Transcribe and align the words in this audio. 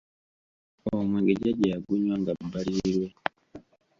Omwenge 0.97 1.33
jjaja 1.37 1.65
yagunywanga 1.73 2.31
bbalirirwe. 2.37 3.07